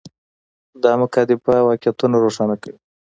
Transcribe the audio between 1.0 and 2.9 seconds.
مکاتبه واقعیتونه روښانه کوي.